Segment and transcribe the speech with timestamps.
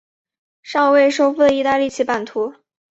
[0.63, 2.55] 尚未收复的意大利其版图。